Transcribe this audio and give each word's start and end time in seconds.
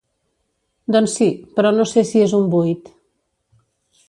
Doncs 0.95 1.13
sí, 1.19 1.27
però 1.59 1.75
no 1.77 1.87
sé 1.93 2.05
si 2.13 2.25
és 2.29 2.35
un 2.39 2.51
buit. 2.57 2.91